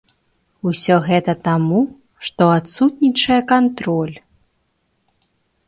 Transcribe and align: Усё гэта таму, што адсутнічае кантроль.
Усё 0.69 0.95
гэта 1.07 1.35
таму, 1.47 1.81
што 2.29 2.43
адсутнічае 2.55 3.39
кантроль. 3.55 4.13